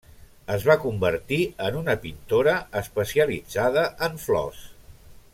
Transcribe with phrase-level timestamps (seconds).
[0.53, 4.65] Es va convertir en una pintora especialitzada en flors.